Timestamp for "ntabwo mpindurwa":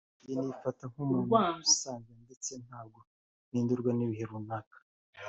2.65-3.91